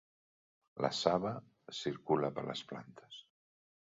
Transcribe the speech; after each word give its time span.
La 0.85 0.89
saba 0.99 1.33
circula 1.79 2.31
per 2.39 2.45
les 2.47 2.65
plantes. 2.73 3.21